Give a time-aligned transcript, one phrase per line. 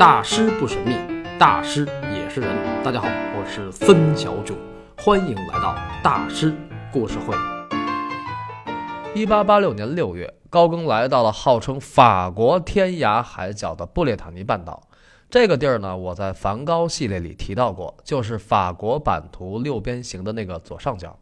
[0.00, 0.96] 大师不神秘，
[1.38, 2.48] 大师也是人。
[2.82, 3.06] 大家好，
[3.36, 4.56] 我是孙小九，
[4.96, 6.56] 欢迎来到大师
[6.90, 7.36] 故事会。
[9.14, 14.88] 一八八六年六月，高更来到了号称法国天涯海角的布列塔尼半岛。
[15.28, 21.18] 这个地儿呢，我在梵高系列里提到过，就是法国版图六边形的那个左上角。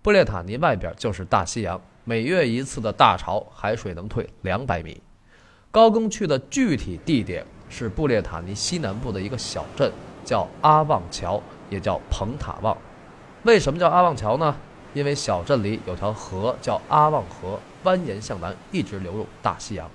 [0.00, 5.02] 布列塔尼外边就是大西洋，每月一次的大潮，海水能退两百米。
[5.70, 9.90] 高更去的具体地点是布列塔尼西南部的一个小镇，
[10.26, 11.40] 叫阿旺桥，
[11.70, 12.76] 也叫蓬塔旺。
[13.44, 14.54] 为什么叫阿旺桥呢？
[14.92, 19.88] 因为小镇里有条河叫阿旺河，蜿蜒向南，一直流入大西洋。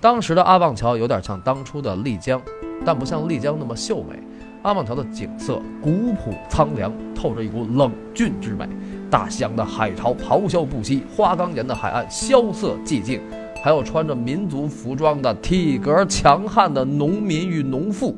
[0.00, 2.40] 当时的阿旺桥有点像当初的丽江，
[2.86, 4.16] 但不像丽江那么秀美。
[4.62, 8.68] 阿旺桥的景色古朴苍凉，透着一股冷峻之美。
[9.10, 13.20] 大西洋的海潮咆哮不息，花岗岩的海岸萧瑟寂静。
[13.62, 18.16] 还有穿着民族服装的体格强悍的农民与农妇，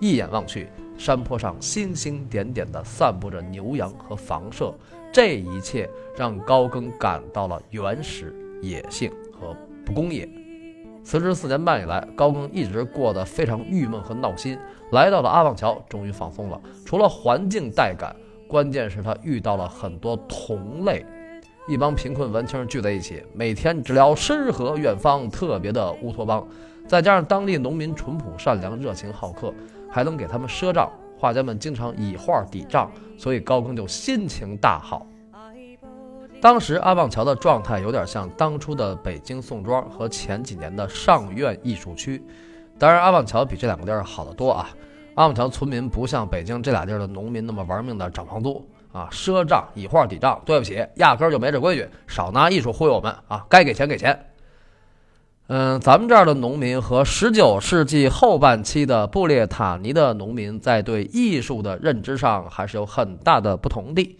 [0.00, 4.72] 一眼望去，山坡上星星点点地散布着牛羊和房舍，
[5.12, 10.28] 这一切让高更感到了原始、野性和不工业。
[11.02, 14.56] 辞职四年半以来，高更一直过得非常郁闷和闹心。
[14.92, 16.60] 来到了阿旺桥，终于放松了。
[16.86, 18.14] 除了环境带感，
[18.46, 21.04] 关键是他遇到了很多同类。
[21.68, 26.48] 一帮贫困文青聚在一起，每天只聊诗和远方，特别的乌托邦。
[26.86, 29.52] 再加上当地农民淳朴善良、热情好客，
[29.90, 35.06] 还能给他们赊账，画家们经常以画抵账，所以高更就心情大好。
[36.40, 42.24] 当时阿旺桥的状态有点像当初的北京宋庄和前几年的上苑艺术区，
[42.78, 44.70] 当然阿旺桥比这两个地儿好得多啊。
[45.16, 48.66] 阿旺桥村民不像北京这俩地儿的农民那么玩命的涨房租。
[48.92, 53.44] 啊，赊账以画抵账，对不起，压根儿就没这规矩，少拿艺术忽悠我们啊！
[53.48, 54.26] 该给钱给钱。
[55.48, 64.18] 嗯，咱们这儿的农民和十九世纪后半期的布列塔尼的农民在对艺术的认知上还是有很大的不同的。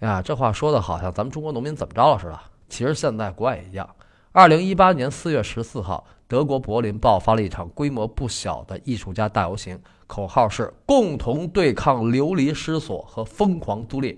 [0.00, 2.38] 呀，这话说的好像咱们中国农民怎么着了似的，
[2.68, 3.88] 其实现在国外也一样。
[4.32, 9.78] 二零一八年四月十四号，德国柏林爆发了一场规模不小的艺术家大游行。
[10.06, 14.16] 口号是共同对抗流离失所和疯狂租赁，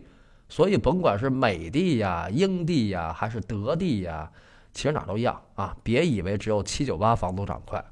[0.48, 4.30] 所以甭管是美帝呀、英帝呀，还是德帝呀，
[4.72, 5.76] 其实哪都一样啊！
[5.82, 7.84] 别以为只有七九八房租涨快。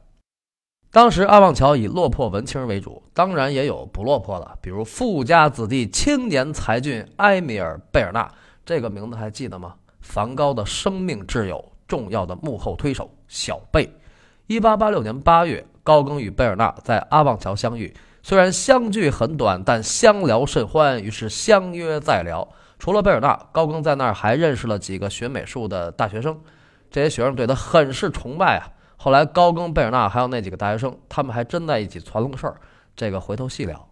[0.90, 8.30] 当时阿旺桥以落魄文青为主，当然也有不落魄的，比如富家子弟、青年才俊埃米尔·贝尔纳，
[8.64, 9.74] 这个名字还记得吗？
[10.00, 13.90] 梵高的生命挚友，重要的幕后推手小贝。
[14.46, 15.64] 一八八六年八月。
[15.84, 22.48] 高更与贝尔纳在阿旺桥相遇，虽然相聚很短，但相聊甚欢，于是相约再聊。
[22.78, 26.40] 除了贝尔纳，高更在那儿还认识了几个学美术的大学生，
[26.90, 28.72] 这些学生对他很是崇拜啊。
[28.96, 32.56] 后来，高更、贝尔纳还有那几个大学生，他们还真在一起传了个事儿，
[32.96, 33.88] 这个回头细聊。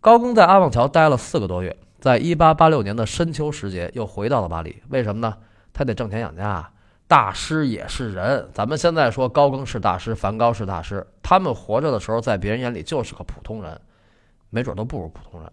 [0.00, 5.36] 高更在阿旺桥待了四个多月，在一八八六年的深秋时节又回到了巴黎，为什么呢？
[5.74, 6.48] 他得挣钱养家。
[6.48, 6.70] 啊
[7.06, 13.78] 大师也是人，咱们现在说高更是大师，梵高是大师，他们活着的时候，在别人眼里就是个普通人，
[14.50, 15.52] 没准都不如普通人。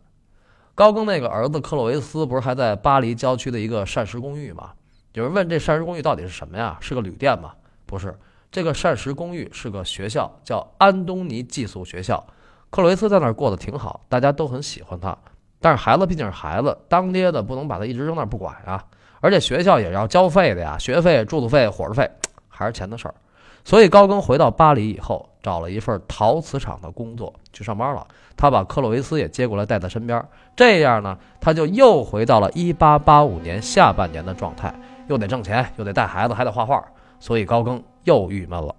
[0.73, 4.71] 高更那个儿子克洛维斯不是还在巴黎郊区的一个膳食公寓吗？
[5.13, 6.77] 有人问这膳食公寓到底是什么呀？
[6.79, 7.51] 是个旅店吗？
[7.85, 8.17] 不是，
[8.49, 12.25] 这个膳食公寓是个学校，叫安东尼寄宿学校。
[12.69, 15.15] 克洛维斯在那儿过得挺好，大家都很喜欢他。
[15.59, 18.83] 但是孩子毕竟是孩子，当爹的不能把他一直扔那儿不管呀。
[19.21, 22.09] 而且学校也要交费的呀，学费、住宿费、伙食费，
[22.49, 23.15] 还是钱的事儿。
[23.63, 28.05] 所以高更回到巴黎以后，找了一份陶瓷厂的工作去上班了。
[28.35, 34.73] 他把克洛维斯也接过来带在身边，这样呢，他就又回到了1885年下半年的状态，
[35.07, 36.83] 又得挣钱，又得带孩子，还得画画。
[37.19, 38.75] 所以高更又郁闷了。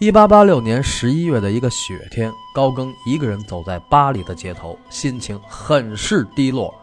[0.00, 6.74] 1886年11月的一个雪天，高更一个人走在巴黎的街头，心情很是低落。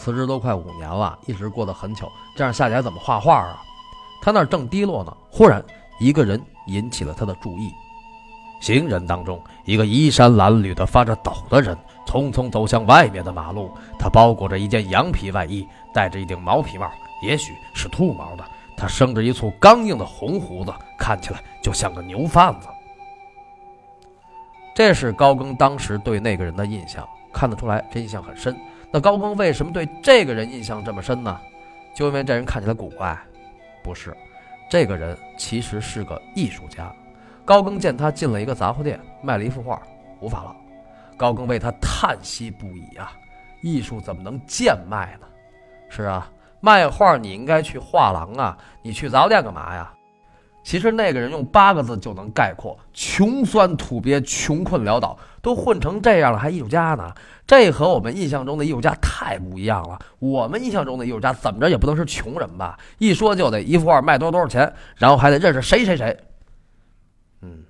[0.00, 3.60] 辞职都快五年了，一直过得很糗，这样下去还怎么画画啊？
[4.22, 5.62] 他那正低落呢，忽然
[6.00, 7.70] 一个人引起了他的注意。
[8.62, 11.76] 行人当中，一个衣衫褴褛的、发着抖的人
[12.06, 13.70] 匆匆走向外面的马路。
[13.98, 16.90] 他包裹着一件羊皮外衣，戴着一顶毛皮帽，
[17.22, 18.44] 也许是兔毛的。
[18.78, 22.68] 他生着一簇刚硬的红胡子，看起来就像个牛贩子。
[24.74, 28.58] 这是高更当时对那个人的印象，看得出来，这印象很深。
[28.92, 31.40] 那高更为什么对这个人印象这么深呢？
[31.94, 33.18] 就因为这人看起来古怪？
[33.82, 34.16] 不是，
[34.68, 36.92] 这个人其实是个艺术家。
[37.44, 39.80] 高更见他进了一个杂货店，卖了一幅画，
[40.20, 40.56] 无法了。
[41.16, 43.12] 高更为他叹息不已啊！
[43.62, 45.26] 艺术怎么能贱卖呢？
[45.88, 49.92] 是啊，卖画你应该去画廊啊，你去杂货店干嘛呀？
[50.62, 57.12] 其实那个人用八个字就能概括：穷酸土鳖，穷困潦倒，都混成这样了，还艺术家呢？
[57.46, 59.98] 这和我们印象中的艺术家太不一样了。
[60.18, 62.78] 我们印象中的艺术家怎么着也不能是穷人吧？
[62.98, 66.16] 一说就得一幅画卖多少多少钱，然后还得认识谁谁谁。
[67.42, 67.64] 嗯，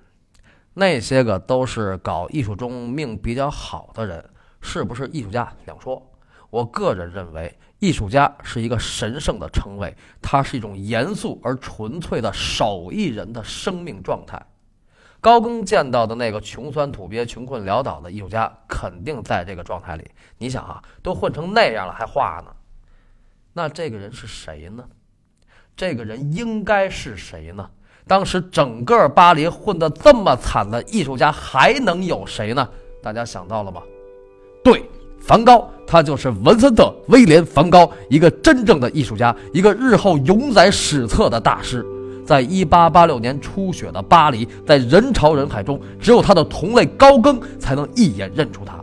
[0.73, 4.23] 那些个都是搞艺术中命比较好的人，
[4.61, 6.05] 是不是艺术家两说。
[6.49, 14.45] 我个人认为，艺术家是一个神圣的称谓，它是一种严肃而纯粹的手艺人的生命状态。
[15.21, 20.03] 高更见到的那个穷酸土鳖、穷困潦倒的艺术家，肯定在这个状态里。
[20.39, 22.51] 你想啊，都混成那样了还画呢？
[23.53, 24.83] 那这个人是谁呢？
[25.77, 27.69] 这个人应该是谁呢？
[28.07, 32.67] 当时整个巴黎混得这么惨的艺术家，还能有谁呢？
[33.01, 33.81] 大家想到了吗？
[34.63, 34.83] 对。
[35.23, 41.85] 梵高，他就是文森特·威廉·梵高，一个真正的艺术家，一个日后永载史册的大师。
[42.31, 48.79] 在1886年初雪的巴黎，在人潮人海中，只有他的同类高更才能一眼认出他。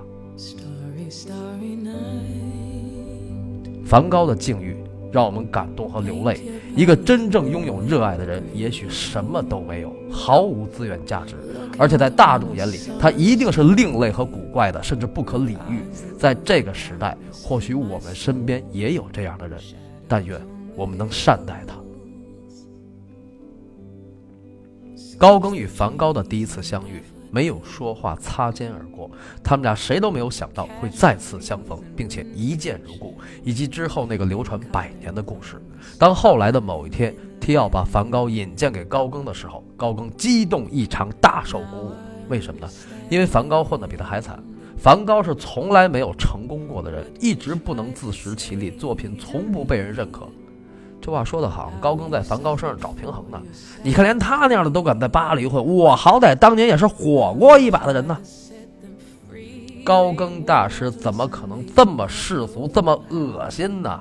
[3.86, 4.76] 梵高的境遇。
[5.10, 6.38] 让我们感动和流泪。
[6.76, 11.34] 一个真正拥有热爱的人，也许什么都没有，毫无资源价值，
[11.78, 15.80] 而且在大众眼里，他一定是另类和古怪的，甚至不可理喻。
[16.18, 19.58] 在这个时代，或许我们身边也有这样的人，
[20.06, 20.38] 但愿
[20.76, 21.74] 我们能善待他。
[25.18, 27.02] 高更与梵高的第一次相遇。
[27.30, 29.10] 没有说话，擦肩而过。
[29.44, 35.60] 他们俩谁都没有想到会再次相逢，并且一见如故，以及之后那个流传百年的故事。
[35.98, 41.92] 当后来的某一天，提奥把梵高引荐给高更的时候，高更激动异常，大受鼓舞。
[42.30, 42.68] 为什么呢？
[43.10, 44.42] 因为梵高混得比他还惨。
[44.78, 50.26] 梵高是从来没有成功过的人，一直不能自食其力，作品从不被人认可。
[51.08, 53.40] 这话说得好，高更在梵高身上找平衡呢。
[53.82, 58.18] 你看，连他那样的都敢在巴黎混，我好歹当年也是火过一把的人呢。
[59.82, 64.00] 高更大师怎么可能这么世俗，这么恶心呢？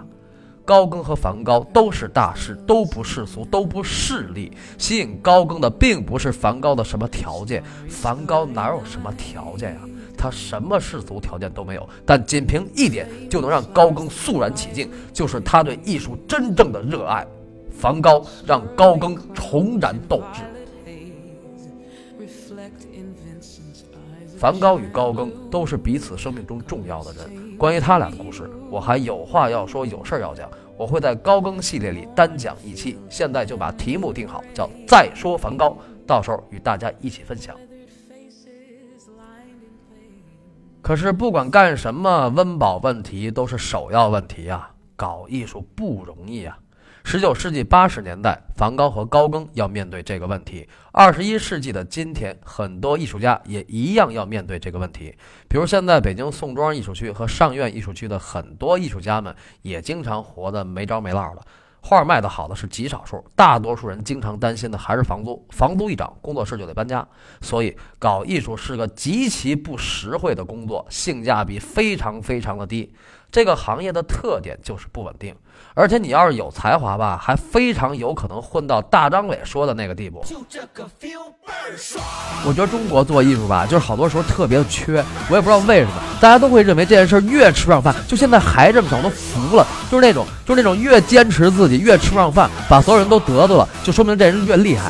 [0.65, 4.51] 高更和梵高都是大师，都不世俗，都不势利。
[4.77, 9.80] 吸引高更的并不是梵高的什么条件，梵高哪有什么条件呀？
[10.17, 17.25] 他什么世俗条件都没有，但仅凭一点就能让高更肃然起敬，就是他对艺术真正的热爱。
[17.71, 20.41] 梵高让高更重燃斗志。
[24.35, 27.55] 梵高与高更都是彼此生命中重要的人。
[27.55, 30.49] 关于他俩的故事，我还有话要说，有事儿要讲。
[30.75, 35.75] 我会在高更系列里单讲一期，现在就把题目定好，叫“再说梵高”，
[36.05, 37.55] 到时候与大家一起分享。
[40.88, 44.72] 可是不管干什么，温饱问题都是首要问题啊！
[44.95, 46.57] 搞艺术不容易啊！
[47.04, 55.13] 十九世纪八十年代，梵高和高更要面对这个问题；二十一世纪的今天，很多艺术家也一样要面对这个问题。
[55.50, 61.42] 比如现在北京宋庄艺术区和上院艺术区的很多艺术家们，也经常活得没着没落的。
[61.81, 67.07] 画儿卖得好的是极少数，大多数人经常担心的还是房租，房租一涨，工作室就得搬家。
[67.41, 72.94] 所以搞艺术是个极其不实惠的工作，性价比非常非常的低。
[73.31, 75.35] 这个行业的特点就是不稳定，
[75.74, 80.24] 而且你要是有才华吧，还非常有可能混到大张伟说的那个地步。
[80.25, 82.03] 就这个 feel 帮爽
[82.45, 85.91] 我觉得中国做艺术吧，就是好多时候特别缺，我也不知道为什么，
[86.22, 87.93] 大家都会认为这件事越吃不上饭。
[88.07, 89.67] 就现在还这么想，我都服了。
[89.91, 94.89] 就是那种，就是那种越坚持自己越吃不上饭，把所有人都得罪了，就说明这人越厉害。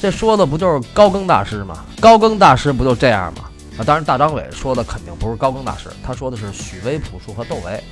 [0.00, 1.84] 这说的不就是高更大师吗？
[2.00, 3.49] 高更大师不就这样吗？
[3.78, 7.82] 啊当然，大张伟说的肯定不是高更大师，他说的是许巍、朴树和窦唯。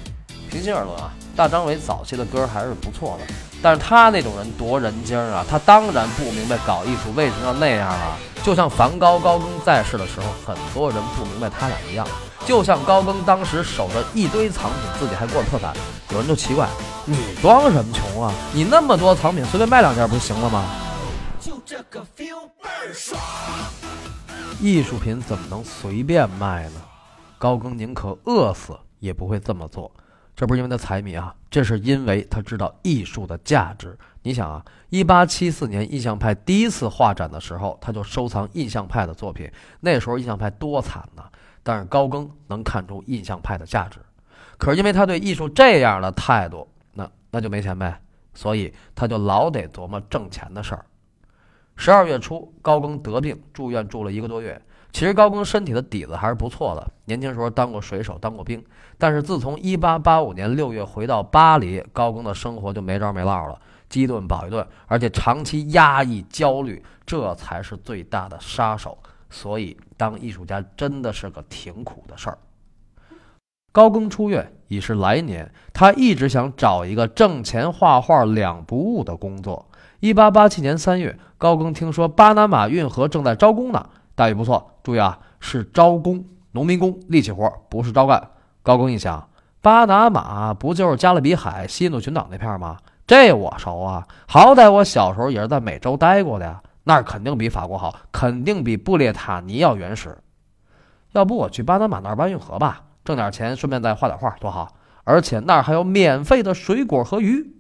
[0.51, 8.17] 平心而论啊，大张伟早期的歌还是不错的，但是他那种人夺人精啊，他当然不明白搞艺术为什么要那样了。
[8.43, 12.07] 就像梵高、高更在世的时候，很多人不明白他俩一样。
[12.47, 15.75] 就像高更当时守着一堆藏品，自己还过得特惨，
[16.13, 16.67] 有人就奇怪，
[17.05, 18.33] 你装什么穷啊？
[18.55, 20.65] 你那么多藏品，随便卖两件不就行了吗？
[21.39, 23.21] 就这个 feel 倍儿爽。
[24.61, 26.81] 艺术品怎么能随便卖呢？
[27.39, 29.89] 高更宁可饿死也不会这么做。
[30.35, 33.97] 这不是因为他财迷啊，这是因为他知道艺术的价值。
[34.23, 39.49] 你想啊，一八七四年印象派第一次画展的时候，他就收藏印象派的作品。
[39.79, 41.23] 那时候印象派多惨呐！
[41.63, 44.01] 但是高更能看出印象派的价值。
[44.57, 48.01] 可是因为他对艺术这样的态度，那那就没钱呗。
[48.35, 50.85] 所以他就老得琢磨挣钱的事儿。
[51.81, 54.61] 十二月初，高更得病住院，住了一个多月。
[54.91, 58.63] 其实高更身体的底子还是不错的，年轻时候当过水手，当过兵。
[58.99, 63.61] 但是自从1885年6月回到巴黎，高更的生活就没着没落了。
[63.89, 68.99] 饥一顿饱一顿，而且长期压抑焦虑，这才是最大的杀手。
[69.31, 72.39] 所以，当艺术家真的是个挺苦的事儿。
[73.71, 79.65] 高更出院已是来年，他一直想找一个挣钱画画两不误的工作。
[80.01, 84.79] 一八八七年三月，高更听说巴拿马运河正在招工呢，待遇不错。
[84.85, 88.31] 注意啊，是招工，农民工，力气活，不是招干。
[88.63, 89.29] 高更一想，
[89.61, 92.77] 巴拿马不就是加勒比海西印度群岛那片吗？
[93.09, 100.17] 这我熟啊，好歹我小时候也是在美洲待过的呀，那儿肯定比法国好，肯定比布列塔尼要原始。
[101.13, 102.83] 要不我去巴拿马那儿搬运河吧？
[103.05, 104.75] 挣点钱，顺便再画点画，多好！
[105.03, 107.55] 而且那儿还有免费的水果和鱼。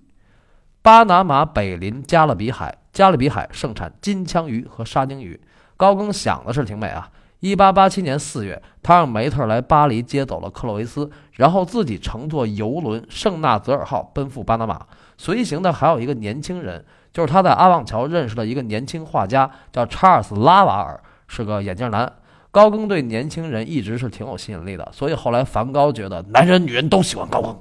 [0.88, 5.38] 巴拿马北临加勒比海，加勒比海盛产金枪鱼和沙丁鱼。
[5.76, 7.10] 高更想的是挺美啊。
[7.40, 14.86] 一八八七年四月，他让梅特来巴黎接走了克洛维斯，然后自己乘坐游轮圣纳泽尔号奔赴巴拿马。
[15.18, 22.10] 随行的还有一个年轻人，就是他在阿旺桥认识的一个年轻画家，叫查尔斯·拉瓦尔，是个眼镜男。
[22.50, 27.54] 高更对年轻人一直是挺有吸引力的，所以后来梵高觉得男人女人都喜欢高更。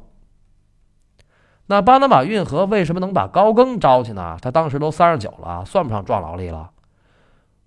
[1.67, 4.37] 那巴拿马运河为什么能把高更招去呢？
[4.41, 6.69] 他当时都三十九了，算不上壮劳力了。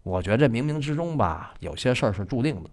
[0.03, 2.71] 我觉得这冥冥之中吧，有些事儿是注定的。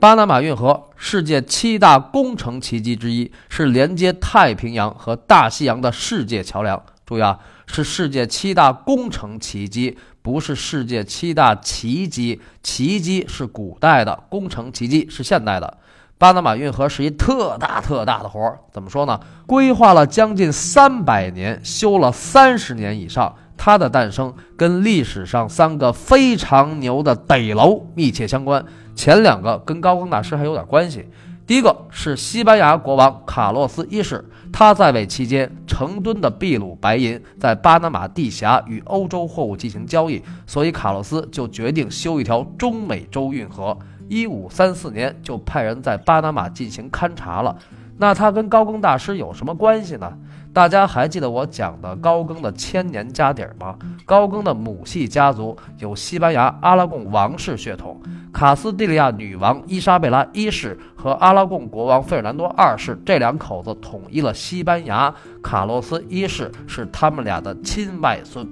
[0.00, 6.82] 巴拿马运河世界七大工程奇迹之一，是连接太平洋和大西洋的世界桥梁。
[7.06, 9.98] 注意啊，是世界七大工程奇迹。
[10.22, 15.76] 不是世界七大奇迹，奇迹是古代的，工程奇迹是现代的。
[16.16, 19.20] 巴拿马运河是一特大特大的活儿，怎么说呢？
[19.46, 23.34] 规划了将近三百年，修了三十年以上。
[23.56, 28.62] 它的诞生跟历史上三个非常牛的得楼密切相关，
[28.94, 31.08] 前两个跟高光大师还有点关系。
[31.46, 43.78] 第一个是西班牙国王卡洛斯一世，他在位期间，成吨的秘鲁白银在巴拿马地峡与欧洲货物进行交易，所以卡洛斯就决定修一条中美洲运河。
[44.08, 47.56] 一五三四年就派人在巴拿马进行勘察了。
[47.96, 50.12] 那他跟高更大师有什么关系呢？
[50.52, 53.76] 大家还记得我讲的高更的千年家底儿吗？
[54.04, 58.00] 高更的母系家族有西班牙阿拉贡王室血统，
[58.32, 68.44] 卡斯蒂利亚女王伊莎贝拉一世和阿拉贡国王费尔南多二世这两口子统一了西班牙，卡洛斯一世是他们俩的亲外孙。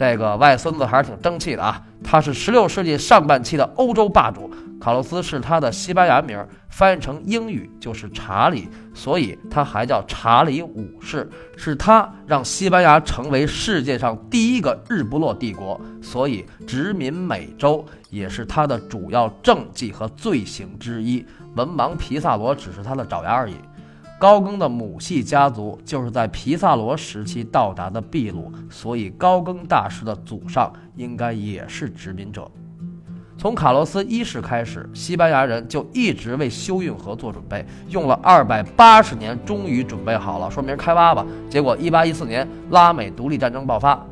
[0.00, 1.78] 这个外孙子还是挺争气的啊！
[2.02, 4.50] 他是16世纪上半期的欧洲霸主。
[4.80, 11.28] 卡洛斯是他的西班牙名，翻译成英语就是查理，所以他还叫查理五世。
[11.54, 21.22] 是他让西班牙成为世界上第一个日不落帝国，所以殖民美洲也是他的主要政绩和罪行之一。
[21.56, 23.56] 文盲皮萨罗只是他的爪牙而已。
[24.20, 32.46] 高更的母系家族就是在皮萨罗时期到达的秘鲁，所以高更大师的祖上应该也是殖民者。
[33.38, 41.24] 从卡洛斯一世开始，西班牙人就一直为修运河做准备，用了二百八十年，终于准备好了，说明开挖吧。
[41.48, 44.06] 结果一八一四年拉美独立战争爆发，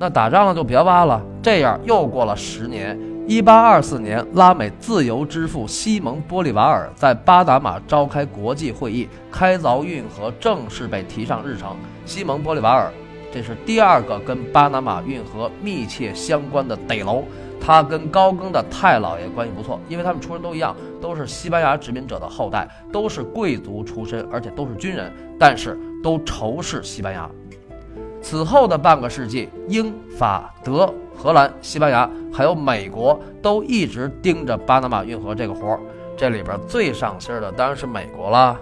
[0.00, 1.24] 那打仗了就别挖了。
[1.40, 2.98] 这样又过了十年。
[3.26, 11.74] 一八二四年，拉美自由之父西蒙·玻利瓦尔在巴拿马召开国际会议，开凿运河正式被提上日程。
[12.04, 12.92] 西蒙·玻利瓦尔，
[13.32, 17.24] 这是第二个跟巴拿马运河密切相关的得楼。
[17.58, 27.30] 他跟高更的太老爷关系不错，因为他们出身都一样，都是西班牙殖民者的后代，都是贵族出身，而且都是军人，但是都仇视西班牙。
[28.24, 30.92] 此后的半个世纪，英法德。
[31.14, 35.80] 荷兰、西班牙还有美国都一直盯着巴拿马运河这个活儿，
[36.16, 38.58] 这里边最上心的当然是美国了。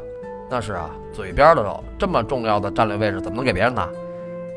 [0.50, 3.88] 那是啊，嘴边的肉，这么重要的战略位置怎么能给别人呢？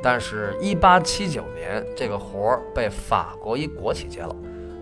[0.03, 4.35] 但是1879年这个活儿被法国一国企接了，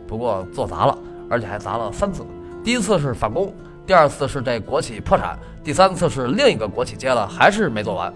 [0.07, 0.97] 不过做砸了，
[1.29, 2.25] 而且还砸了三次。
[2.63, 3.53] 第一次是反攻，
[3.85, 8.11] 第二次是这国企破产，第三次是另一个国企接了，还是没做完。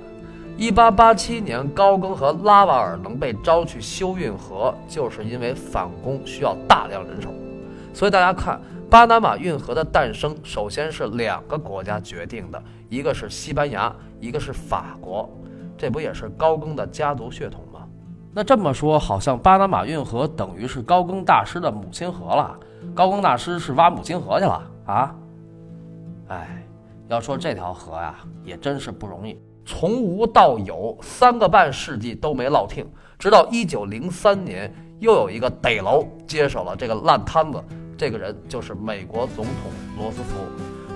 [0.57, 7.29] 一八八七年，高更和拉瓦尔能被招去修运河，就是因为反攻需要大量人手。
[7.93, 8.59] 所以大家看，
[8.89, 12.59] 巴拿马运河的诞生，首先是两个国家决定的，
[12.89, 15.29] 一个是西班牙，一个是法国。
[15.77, 17.81] 这不也是高更的家族血统吗？
[18.33, 22.59] 那这么说，好像巴拿马运河等于是高更大师的母亲河了。
[22.95, 25.15] 高更大师是挖母亲河去了啊？
[26.29, 26.56] 哎，
[27.09, 29.39] 要说这条河呀，也真是不容易。
[29.65, 32.85] 从无到有，三个半世纪都没落听，
[33.17, 37.63] 直到一九零三年，又有一个逮楼接手了这个烂摊子。
[37.97, 39.53] 这个人就是美国总统
[39.97, 40.45] 罗斯福。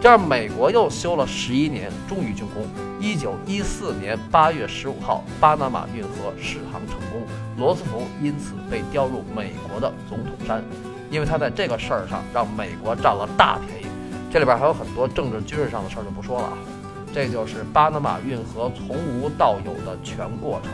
[0.01, 2.65] 这样，美国又修了十一年，终于竣工。
[3.00, 7.22] 一九一四年八月十五号，巴拿马运河试航成功，
[7.58, 10.63] 罗斯福因此被调入美国的总统山，
[11.10, 13.80] 因为他在这个事儿上让美国占了大便宜。
[14.31, 16.57] 这里边还有很多政治军事上的事儿就不说了啊。
[17.13, 20.71] 这就是巴拿马运河从无到有的全过程。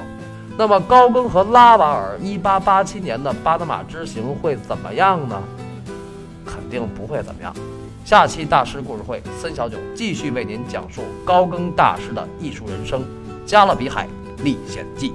[0.55, 5.41] 那么高更和拉瓦尔一八八七年的巴拿马之行会怎么样呢？
[6.45, 7.53] 肯定不会怎么样。
[8.05, 13.01] 下期大师故事会，森小九继续为您讲述高更大师的艺术人生，
[13.45, 14.07] 《加勒比海
[14.43, 15.09] 历险记》。